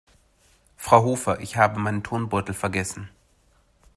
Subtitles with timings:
[0.77, 3.11] Frau Hofer, ich habe meinen Turnbeutel vergessen.